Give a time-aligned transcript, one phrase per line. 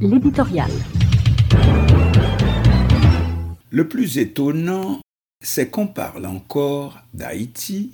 [0.00, 0.70] L'éditorial.
[3.70, 5.00] Le plus étonnant,
[5.42, 7.92] c'est qu'on parle encore d'Haïti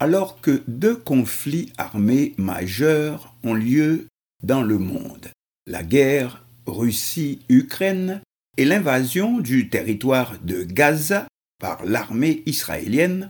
[0.00, 4.06] alors que deux conflits armés majeurs ont lieu
[4.42, 5.30] dans le monde.
[5.66, 8.20] La guerre Russie-Ukraine
[8.56, 11.26] et l'invasion du territoire de Gaza
[11.58, 13.28] par l'armée israélienne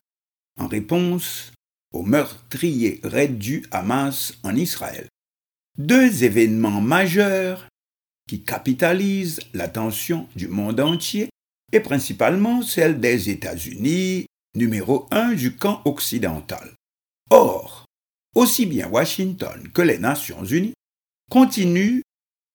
[0.61, 1.53] en réponse
[1.93, 5.07] au meurtrier raid du Hamas en Israël.
[5.79, 7.69] Deux événements majeurs
[8.27, 11.29] qui capitalisent l'attention du monde entier
[11.73, 16.73] et principalement celle des États-Unis, numéro un du camp occidental.
[17.31, 17.85] Or,
[18.35, 20.75] aussi bien Washington que les Nations Unies
[21.31, 22.03] continuent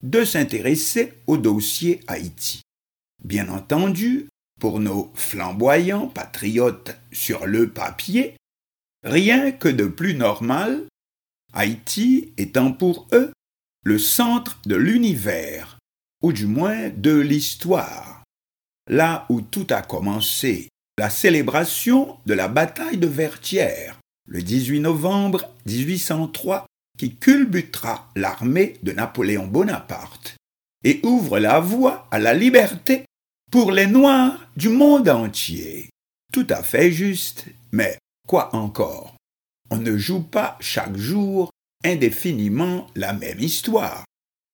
[0.03, 2.61] de s'intéresser au dossier Haïti.
[3.23, 4.27] Bien entendu,
[4.59, 8.35] pour nos flamboyants patriotes sur le papier,
[9.03, 10.85] rien que de plus normal,
[11.53, 13.31] Haïti étant pour eux
[13.89, 15.79] le centre de l'univers,
[16.21, 18.23] ou du moins de l'histoire,
[18.87, 25.51] là où tout a commencé, la célébration de la bataille de Vertières, le 18 novembre
[25.65, 26.67] 1803,
[26.99, 30.35] qui culbutera l'armée de Napoléon Bonaparte
[30.83, 33.05] et ouvre la voie à la liberté
[33.51, 35.89] pour les Noirs du monde entier.
[36.31, 39.15] Tout à fait juste, mais quoi encore?
[39.71, 41.49] On ne joue pas chaque jour
[41.83, 44.05] indéfiniment la même histoire.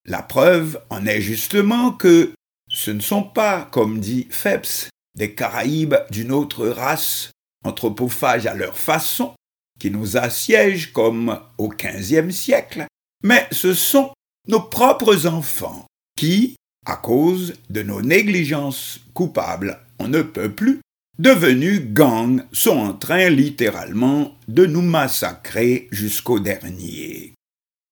[0.04, 2.32] La preuve en est justement que
[2.68, 7.30] ce ne sont pas, comme dit Phelps, des Caraïbes d'une autre race,
[7.64, 9.34] anthropophages à leur façon,
[9.78, 12.86] qui nous assiègent comme au XVe siècle,
[13.22, 14.12] mais ce sont
[14.48, 20.80] nos propres enfants qui, à cause de nos négligences coupables, on ne peut plus,
[21.18, 27.32] devenus gangs, sont en train littéralement de nous massacrer jusqu'au dernier.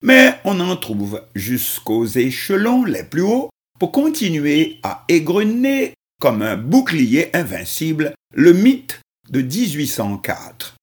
[0.02, 6.56] Mais on en trouve jusqu'aux échelons les plus hauts pour continuer à égrener comme un
[6.56, 10.76] bouclier invincible le mythe de 1804.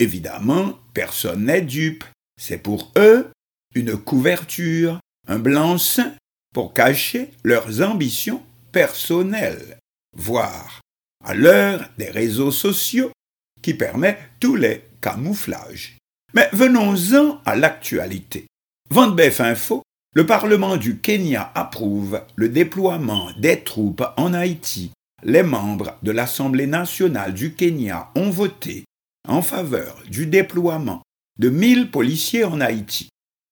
[0.00, 2.04] Évidemment, personne n'est dupe.
[2.40, 3.30] C'est pour eux
[3.74, 6.12] une couverture, un blanc-seing
[6.52, 9.78] pour cacher leurs ambitions personnelles,
[10.16, 10.80] voire
[11.24, 13.10] à l'heure des réseaux sociaux
[13.62, 15.96] qui permet tous les camouflages.
[16.34, 18.46] Mais venons-en à l'actualité.
[18.90, 19.82] Vendebef Info,
[20.14, 24.92] le Parlement du Kenya approuve le déploiement des troupes en Haïti.
[25.22, 28.84] Les membres de l'Assemblée nationale du Kenya ont voté
[29.26, 31.02] en faveur du déploiement
[31.38, 33.08] de 1000 policiers en Haïti.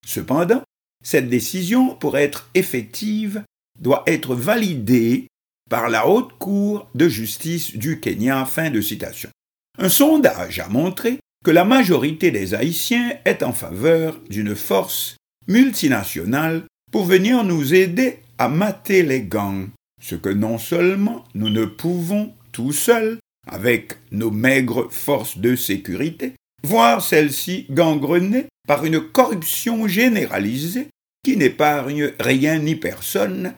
[0.06, 0.62] Cependant,
[1.02, 3.42] cette décision, pour être effective,
[3.80, 5.28] doit être validée
[5.72, 8.44] par la Haute Cour de justice du Kenya.
[8.44, 9.30] Fin de citation.
[9.78, 15.16] Un sondage a montré que la majorité des Haïtiens est en faveur d'une force
[15.48, 21.64] multinationale pour venir nous aider à mater les gangs, ce que non seulement nous ne
[21.64, 23.16] pouvons tout seuls,
[23.50, 30.88] avec nos maigres forces de sécurité, voir celles-ci gangrenées par une corruption généralisée
[31.24, 33.54] qui n'épargne rien ni personne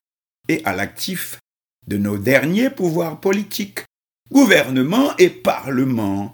[0.49, 1.41] et à l'actif
[1.87, 3.85] de nos derniers pouvoirs politiques,
[4.31, 6.33] gouvernement et parlement,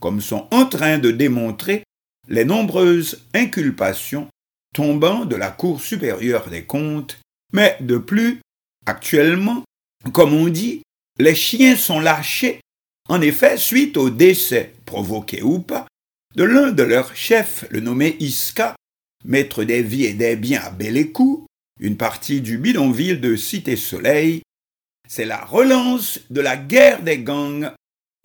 [0.00, 1.84] comme sont en train de démontrer
[2.28, 4.28] les nombreuses inculpations
[4.74, 7.18] tombant de la Cour supérieure des comptes,
[7.52, 8.40] mais de plus,
[8.86, 9.64] actuellement,
[10.12, 10.82] comme on dit,
[11.18, 12.60] les chiens sont lâchés,
[13.08, 15.86] en effet, suite au décès, provoqué ou pas,
[16.34, 18.74] de l'un de leurs chefs, le nommé Iska,
[19.24, 21.46] maître des vies et des biens à Bélécou,
[21.80, 24.42] une partie du bidonville de Cité-Soleil,
[25.12, 27.70] c'est la relance de la guerre des gangs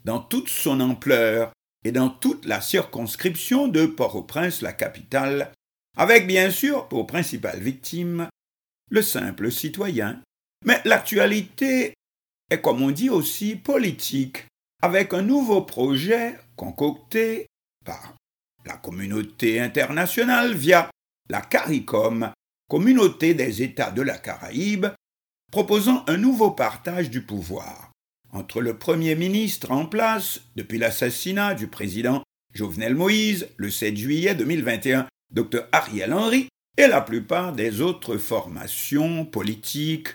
[0.06, 1.52] dans toute son ampleur
[1.84, 5.52] et dans toute la circonscription de Port-au-Prince, la capitale,
[5.98, 8.30] avec bien sûr pour principale victime
[8.90, 10.22] le simple citoyen.
[10.64, 11.94] Mais l'actualité
[12.50, 14.46] est, comme on dit aussi, politique,
[14.82, 17.48] avec un nouveau projet concocté
[17.84, 18.16] par
[18.66, 20.90] la communauté internationale via
[21.30, 22.32] la CARICOM,
[22.70, 24.88] communauté des États de la Caraïbe,
[25.52, 27.92] proposant un nouveau partage du pouvoir
[28.32, 32.24] entre le Premier ministre en place depuis l'assassinat du président
[32.54, 36.48] Jovenel Moïse le 7 juillet 2021 Dr Ariel Henry
[36.78, 40.10] et la plupart des autres formations politiques,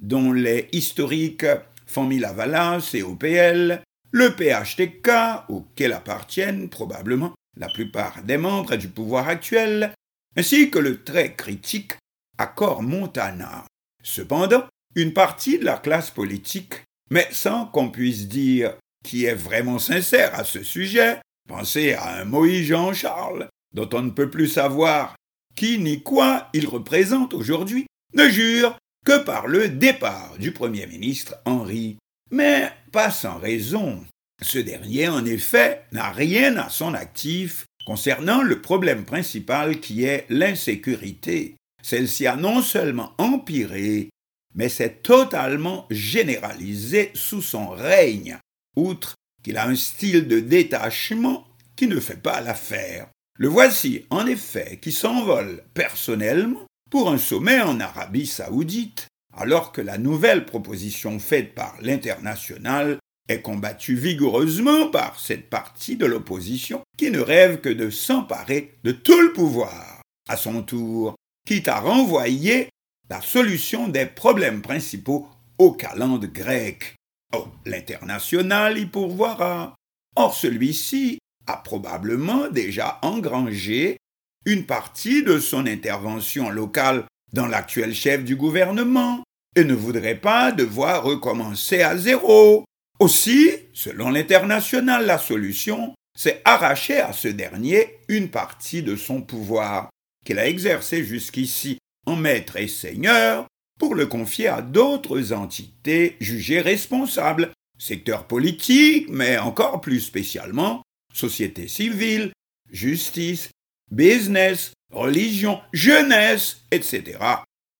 [0.00, 1.46] dont les historiques
[1.86, 9.28] Famille Lavalas et OPL, le PHTK, auquel appartiennent probablement la plupart des membres du pouvoir
[9.28, 9.92] actuel,
[10.36, 11.92] ainsi que le très critique
[12.38, 13.64] Accord Montana.
[14.02, 14.64] Cependant,
[14.96, 20.34] une partie de la classe politique, mais sans qu'on puisse dire qui est vraiment sincère
[20.34, 25.14] à ce sujet, pensez à un Moïse Jean-Charles, dont on ne peut plus savoir
[25.54, 31.36] qui ni quoi il représente aujourd'hui, ne jure que par le départ du Premier ministre
[31.44, 31.98] Henri.
[32.30, 34.04] Mais pas sans raison.
[34.42, 40.26] Ce dernier, en effet, n'a rien à son actif concernant le problème principal qui est
[40.28, 41.54] l'insécurité.
[41.82, 44.10] Celle-ci a non seulement empiré,
[44.56, 48.38] mais s'est totalement généralisée sous son règne,
[48.74, 49.14] outre
[49.44, 53.06] qu'il a un style de détachement qui ne fait pas l'affaire.
[53.38, 59.06] Le voici, en effet, qui s'envole personnellement pour un sommet en Arabie saoudite,
[59.36, 62.98] alors que la nouvelle proposition faite par l'international
[63.28, 68.92] est combattue vigoureusement par cette partie de l'opposition qui ne rêve que de s'emparer de
[68.92, 70.00] tout le pouvoir.
[70.28, 71.14] À son tour,
[71.46, 72.68] quitte à renvoyer
[73.08, 76.96] la solution des problèmes principaux au calende grec.
[77.34, 79.74] Oh, l'international y pourvoira.
[80.16, 83.98] Or celui-ci a probablement déjà engrangé
[84.44, 89.22] une partie de son intervention locale dans l'actuel chef du gouvernement
[89.56, 92.64] et ne voudrait pas devoir recommencer à zéro.
[92.98, 99.90] Aussi, selon l'international, la solution, c'est arracher à ce dernier une partie de son pouvoir
[100.24, 103.46] qu'il a exercé jusqu'ici en maître et seigneur
[103.78, 110.82] pour le confier à d'autres entités jugées responsables, secteur politique, mais encore plus spécialement
[111.12, 112.32] société civile,
[112.70, 113.50] justice,
[113.90, 117.18] business, religion, jeunesse, etc.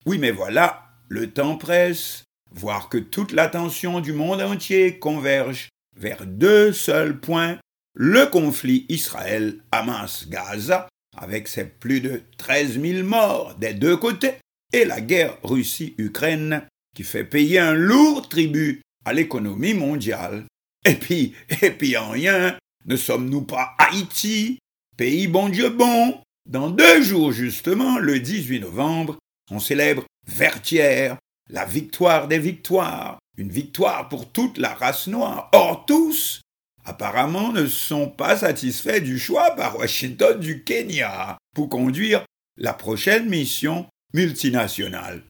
[0.06, 6.26] Oui, mais voilà, le temps presse, voir que toute l'attention du monde entier converge vers
[6.26, 7.58] deux seuls points,
[7.94, 14.34] le conflit Israël-Hamas-Gaza, avec ses plus de 13 000 morts des deux côtés,
[14.72, 20.44] et la guerre Russie-Ukraine, qui fait payer un lourd tribut à l'économie mondiale.
[20.84, 24.58] Et puis, et puis en rien, ne sommes-nous pas Haïti,
[24.96, 26.20] pays bon Dieu bon?
[26.48, 29.18] Dans deux jours justement, le 18 novembre,
[29.50, 31.16] on célèbre Vertière,
[31.50, 35.50] la victoire des victoires, une victoire pour toute la race noire.
[35.52, 36.40] Or tous,
[36.86, 42.24] apparemment, ne sont pas satisfaits du choix par Washington du Kenya pour conduire
[42.56, 45.22] la prochaine mission multinationale.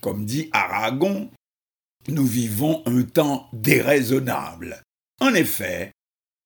[0.00, 1.30] Comme dit Aragon,
[2.08, 4.82] nous vivons un temps déraisonnable.
[5.20, 5.92] En effet,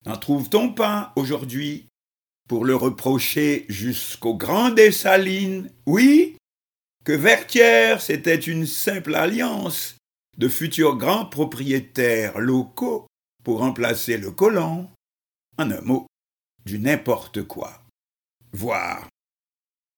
[0.07, 1.89] N'en trouve-t-on pas aujourd'hui
[2.49, 6.37] pour le reprocher jusqu'au grand Dessalines Oui,
[7.05, 9.97] que Vertière, c'était une simple alliance
[10.39, 13.07] de futurs grands propriétaires locaux
[13.49, 14.91] pour remplacer le colon.
[15.57, 16.07] En un mot,
[16.67, 17.83] du n'importe quoi.
[18.53, 19.09] Voire,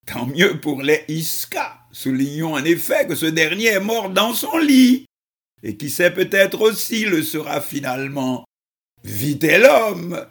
[0.07, 1.81] tant mieux pour les Iska.
[1.91, 5.05] Soulignons en effet que ce dernier est mort dans son lit,
[5.65, 8.45] et qui sait peut-être aussi le sera finalement
[9.03, 10.25] Vite l'homme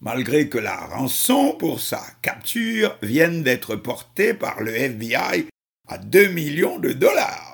[0.00, 5.46] Malgré que la rançon pour sa capture vienne d'être portée par le FBI
[5.86, 7.53] à 2 millions de dollars.